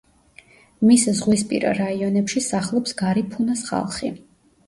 [0.91, 4.13] მის ზღვისპირა რაიონებში სახლობს გარიფუნას ხალხი.